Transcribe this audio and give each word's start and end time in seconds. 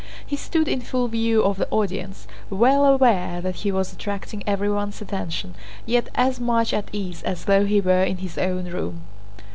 He 0.25 0.35
stood 0.35 0.67
in 0.67 0.81
full 0.81 1.07
view 1.09 1.43
of 1.43 1.57
the 1.57 1.67
audience, 1.69 2.25
well 2.49 2.85
aware 2.87 3.39
that 3.39 3.57
he 3.57 3.71
was 3.71 3.93
attracting 3.93 4.41
everyone's 4.47 4.99
attention, 4.99 5.53
yet 5.85 6.09
as 6.15 6.39
much 6.39 6.73
at 6.73 6.89
ease 6.91 7.21
as 7.21 7.45
though 7.45 7.67
he 7.67 7.79
were 7.79 8.03
in 8.03 8.17
his 8.17 8.35
own 8.39 8.65
room. 8.65 9.01